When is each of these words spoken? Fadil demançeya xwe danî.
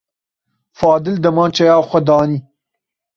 Fadil 0.79 1.17
demançeya 1.25 1.75
xwe 1.91 1.99
danî. 2.07 2.39